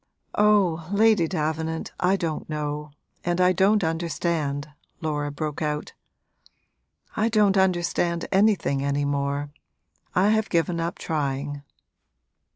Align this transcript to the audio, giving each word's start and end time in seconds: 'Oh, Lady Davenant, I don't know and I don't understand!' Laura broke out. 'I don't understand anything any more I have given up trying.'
'Oh, 0.33 0.89
Lady 0.91 1.27
Davenant, 1.27 1.91
I 1.99 2.15
don't 2.15 2.49
know 2.49 2.89
and 3.23 3.39
I 3.39 3.53
don't 3.53 3.83
understand!' 3.83 4.67
Laura 4.99 5.29
broke 5.29 5.61
out. 5.61 5.93
'I 7.15 7.29
don't 7.29 7.55
understand 7.55 8.25
anything 8.31 8.83
any 8.83 9.05
more 9.05 9.51
I 10.15 10.29
have 10.29 10.49
given 10.49 10.79
up 10.79 10.97
trying.' 10.97 11.61